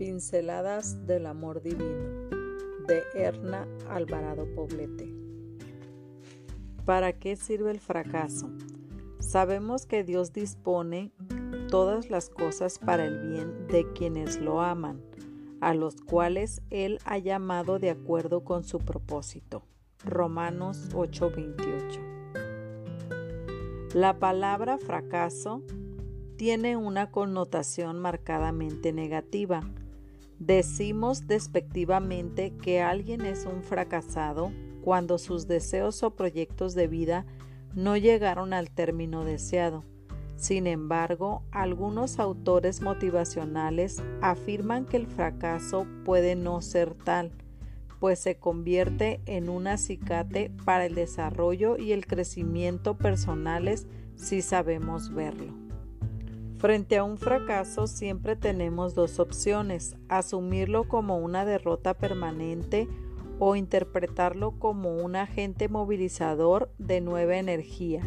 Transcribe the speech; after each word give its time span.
Pinceladas 0.00 1.06
del 1.06 1.26
Amor 1.26 1.60
Divino 1.60 2.30
de 2.88 3.02
Erna 3.14 3.68
Alvarado 3.90 4.46
Poblete. 4.54 5.14
¿Para 6.86 7.12
qué 7.12 7.36
sirve 7.36 7.70
el 7.70 7.80
fracaso? 7.80 8.48
Sabemos 9.18 9.84
que 9.84 10.02
Dios 10.02 10.32
dispone 10.32 11.12
todas 11.68 12.08
las 12.08 12.30
cosas 12.30 12.78
para 12.78 13.04
el 13.04 13.28
bien 13.28 13.66
de 13.66 13.92
quienes 13.92 14.40
lo 14.40 14.62
aman, 14.62 15.02
a 15.60 15.74
los 15.74 15.96
cuales 15.96 16.62
Él 16.70 16.98
ha 17.04 17.18
llamado 17.18 17.78
de 17.78 17.90
acuerdo 17.90 18.42
con 18.42 18.64
su 18.64 18.78
propósito. 18.78 19.66
Romanos 20.02 20.88
8:28. 20.94 22.00
La 23.92 24.18
palabra 24.18 24.78
fracaso 24.78 25.62
tiene 26.38 26.78
una 26.78 27.10
connotación 27.10 28.00
marcadamente 28.00 28.94
negativa. 28.94 29.60
Decimos 30.40 31.26
despectivamente 31.26 32.56
que 32.56 32.80
alguien 32.80 33.26
es 33.26 33.44
un 33.44 33.62
fracasado 33.62 34.50
cuando 34.80 35.18
sus 35.18 35.46
deseos 35.46 36.02
o 36.02 36.16
proyectos 36.16 36.74
de 36.74 36.88
vida 36.88 37.26
no 37.74 37.94
llegaron 37.98 38.54
al 38.54 38.70
término 38.70 39.22
deseado. 39.26 39.84
Sin 40.36 40.66
embargo, 40.66 41.42
algunos 41.50 42.18
autores 42.18 42.80
motivacionales 42.80 44.02
afirman 44.22 44.86
que 44.86 44.96
el 44.96 45.06
fracaso 45.06 45.86
puede 46.06 46.36
no 46.36 46.62
ser 46.62 46.94
tal, 46.94 47.32
pues 47.98 48.18
se 48.18 48.36
convierte 48.36 49.20
en 49.26 49.50
un 49.50 49.66
acicate 49.66 50.50
para 50.64 50.86
el 50.86 50.94
desarrollo 50.94 51.76
y 51.76 51.92
el 51.92 52.06
crecimiento 52.06 52.96
personales 52.96 53.86
si 54.16 54.40
sabemos 54.40 55.12
verlo. 55.12 55.69
Frente 56.60 56.98
a 56.98 57.04
un 57.04 57.16
fracaso 57.16 57.86
siempre 57.86 58.36
tenemos 58.36 58.94
dos 58.94 59.18
opciones, 59.18 59.96
asumirlo 60.10 60.86
como 60.86 61.16
una 61.16 61.46
derrota 61.46 61.94
permanente 61.94 62.86
o 63.38 63.56
interpretarlo 63.56 64.50
como 64.58 64.94
un 64.98 65.16
agente 65.16 65.70
movilizador 65.70 66.70
de 66.76 67.00
nueva 67.00 67.38
energía 67.38 68.02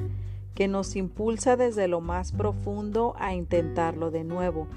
que 0.53 0.67
nos 0.67 0.95
impulsa 0.95 1.57
desde 1.57 1.87
lo 1.87 1.99
más 1.99 2.31
profundo 2.31 3.15
a 3.17 3.33
intentarlo 3.33 4.11
de 4.11 4.23
nuevo, 4.23 4.67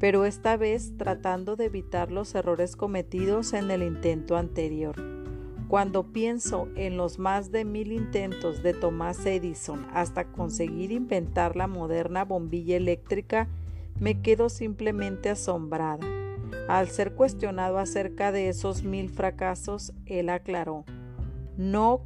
pero 0.00 0.24
esta 0.24 0.56
vez 0.56 0.96
tratando 0.96 1.56
de 1.56 1.66
evitar 1.66 2.10
los 2.10 2.34
errores 2.34 2.74
cometidos 2.74 3.52
en 3.52 3.70
el 3.70 3.82
intento 3.82 4.38
anterior. 4.38 5.15
Cuando 5.68 6.04
pienso 6.12 6.68
en 6.76 6.96
los 6.96 7.18
más 7.18 7.50
de 7.50 7.64
mil 7.64 7.90
intentos 7.90 8.62
de 8.62 8.72
Thomas 8.72 9.26
Edison 9.26 9.84
hasta 9.92 10.24
conseguir 10.24 10.92
inventar 10.92 11.56
la 11.56 11.66
moderna 11.66 12.24
bombilla 12.24 12.76
eléctrica, 12.76 13.48
me 13.98 14.20
quedo 14.22 14.48
simplemente 14.48 15.28
asombrada. 15.28 16.06
Al 16.68 16.88
ser 16.88 17.14
cuestionado 17.14 17.78
acerca 17.78 18.30
de 18.30 18.48
esos 18.48 18.84
mil 18.84 19.08
fracasos, 19.08 19.92
él 20.06 20.28
aclaró, 20.28 20.84
no, 21.56 22.02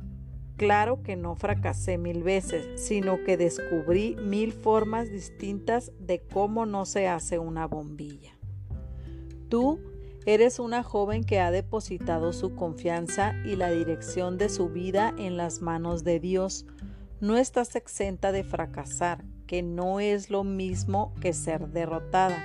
claro 0.57 1.03
que 1.03 1.17
no 1.17 1.35
fracasé 1.35 1.99
mil 1.99 2.23
veces, 2.23 2.81
sino 2.81 3.23
que 3.25 3.37
descubrí 3.37 4.17
mil 4.23 4.53
formas 4.53 5.11
distintas 5.11 5.93
de 5.99 6.21
cómo 6.21 6.65
no 6.65 6.87
se 6.87 7.09
hace 7.09 7.39
una 7.39 7.67
bombilla. 7.67 8.33
Tú 9.51 9.81
Eres 10.27 10.59
una 10.59 10.83
joven 10.83 11.25
que 11.25 11.41
ha 11.41 11.51
depositado 11.51 12.35
su 12.35 12.55
confianza 12.55 13.33
y 13.47 13.57
la 13.57 13.71
dirección 13.71 14.37
de 14.37 14.51
su 14.51 14.69
vida 14.69 15.15
en 15.17 15.39
las 15.39 15.63
manos 15.63 16.05
de 16.05 16.21
Dios. 16.21 16.67
No 17.21 17.39
estás 17.39 17.75
exenta 17.75 18.31
de 18.31 18.45
fracasar, 18.45 19.25
que 19.47 19.63
no 19.63 19.99
es 19.99 20.29
lo 20.29 20.45
mismo 20.45 21.15
que 21.23 21.33
ser 21.33 21.69
derrotada, 21.69 22.39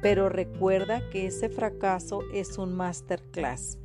pero 0.00 0.28
recuerda 0.28 1.10
que 1.10 1.26
ese 1.26 1.48
fracaso 1.48 2.20
es 2.32 2.56
un 2.56 2.74
masterclass. 2.74 3.78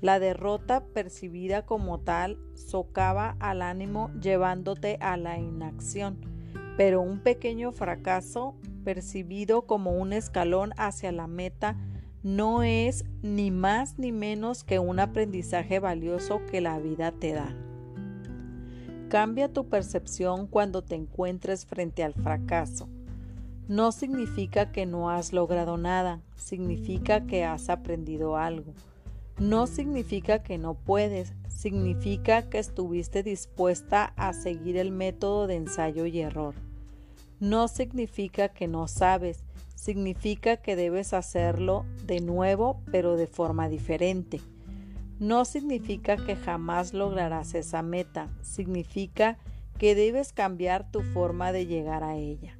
La 0.00 0.20
derrota 0.20 0.84
percibida 0.84 1.66
como 1.66 1.98
tal 1.98 2.38
socava 2.54 3.36
al 3.40 3.62
ánimo 3.62 4.12
llevándote 4.20 4.96
a 5.00 5.16
la 5.16 5.38
inacción, 5.38 6.20
pero 6.76 7.00
un 7.00 7.18
pequeño 7.20 7.72
fracaso 7.72 8.54
percibido 8.84 9.62
como 9.62 9.90
un 9.90 10.12
escalón 10.12 10.70
hacia 10.76 11.10
la 11.10 11.26
meta 11.26 11.76
no 12.26 12.64
es 12.64 13.04
ni 13.22 13.52
más 13.52 14.00
ni 14.00 14.10
menos 14.10 14.64
que 14.64 14.80
un 14.80 14.98
aprendizaje 14.98 15.78
valioso 15.78 16.40
que 16.50 16.60
la 16.60 16.80
vida 16.80 17.12
te 17.12 17.32
da. 17.32 17.54
Cambia 19.08 19.52
tu 19.52 19.68
percepción 19.68 20.48
cuando 20.48 20.82
te 20.82 20.96
encuentres 20.96 21.66
frente 21.66 22.02
al 22.02 22.14
fracaso. 22.14 22.88
No 23.68 23.92
significa 23.92 24.72
que 24.72 24.86
no 24.86 25.08
has 25.08 25.32
logrado 25.32 25.76
nada, 25.76 26.20
significa 26.34 27.28
que 27.28 27.44
has 27.44 27.68
aprendido 27.68 28.36
algo. 28.36 28.74
No 29.38 29.68
significa 29.68 30.42
que 30.42 30.58
no 30.58 30.74
puedes, 30.74 31.32
significa 31.46 32.50
que 32.50 32.58
estuviste 32.58 33.22
dispuesta 33.22 34.14
a 34.16 34.32
seguir 34.32 34.78
el 34.78 34.90
método 34.90 35.46
de 35.46 35.54
ensayo 35.54 36.06
y 36.06 36.18
error. 36.18 36.56
No 37.38 37.68
significa 37.68 38.48
que 38.48 38.66
no 38.66 38.88
sabes, 38.88 39.44
significa 39.76 40.56
que 40.56 40.74
debes 40.74 41.12
hacerlo 41.12 41.84
de 42.06 42.20
nuevo 42.20 42.82
pero 42.90 43.16
de 43.16 43.26
forma 43.26 43.68
diferente. 43.68 44.40
No 45.18 45.44
significa 45.44 46.16
que 46.16 46.36
jamás 46.36 46.92
lograrás 46.92 47.54
esa 47.54 47.82
meta, 47.82 48.28
significa 48.42 49.38
que 49.78 49.94
debes 49.94 50.32
cambiar 50.32 50.90
tu 50.90 51.02
forma 51.02 51.52
de 51.52 51.66
llegar 51.66 52.02
a 52.02 52.16
ella. 52.16 52.58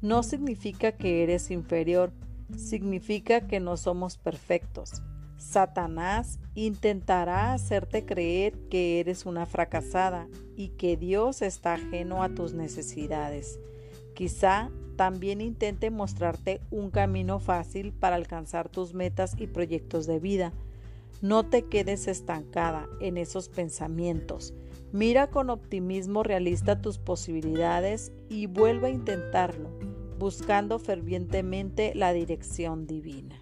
No 0.00 0.22
significa 0.22 0.92
que 0.92 1.22
eres 1.22 1.50
inferior, 1.50 2.12
significa 2.56 3.46
que 3.46 3.60
no 3.60 3.76
somos 3.76 4.16
perfectos. 4.16 5.02
Satanás 5.36 6.38
intentará 6.54 7.52
hacerte 7.52 8.04
creer 8.04 8.58
que 8.70 9.00
eres 9.00 9.26
una 9.26 9.44
fracasada 9.44 10.28
y 10.56 10.68
que 10.68 10.96
Dios 10.96 11.42
está 11.42 11.74
ajeno 11.74 12.22
a 12.22 12.28
tus 12.28 12.54
necesidades. 12.54 13.58
Quizá 14.14 14.70
también 15.02 15.40
intente 15.40 15.90
mostrarte 15.90 16.60
un 16.70 16.92
camino 16.92 17.40
fácil 17.40 17.92
para 17.92 18.14
alcanzar 18.14 18.68
tus 18.68 18.94
metas 18.94 19.34
y 19.36 19.48
proyectos 19.48 20.06
de 20.06 20.20
vida. 20.20 20.52
No 21.20 21.42
te 21.42 21.64
quedes 21.64 22.06
estancada 22.06 22.88
en 23.00 23.16
esos 23.16 23.48
pensamientos. 23.48 24.54
Mira 24.92 25.26
con 25.26 25.50
optimismo 25.50 26.22
realista 26.22 26.80
tus 26.80 26.98
posibilidades 26.98 28.12
y 28.28 28.46
vuelve 28.46 28.86
a 28.86 28.90
intentarlo, 28.90 29.70
buscando 30.20 30.78
fervientemente 30.78 31.96
la 31.96 32.12
dirección 32.12 32.86
divina. 32.86 33.40